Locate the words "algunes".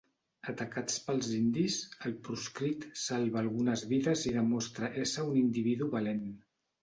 3.41-3.83